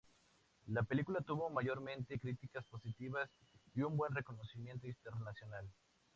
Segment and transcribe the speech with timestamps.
[0.65, 3.29] La película tuvo mayormente críticas positivas
[3.75, 5.69] y buen reconocimiento internacional.